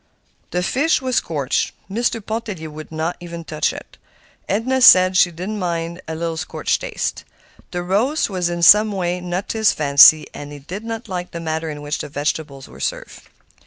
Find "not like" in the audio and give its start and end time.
10.83-11.29